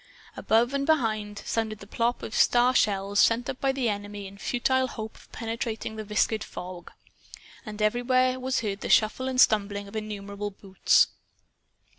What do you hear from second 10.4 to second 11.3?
boots.